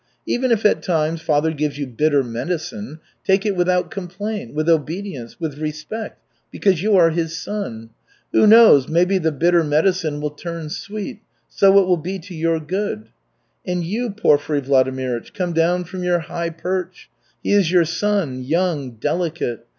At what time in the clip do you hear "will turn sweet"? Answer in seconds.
10.19-11.21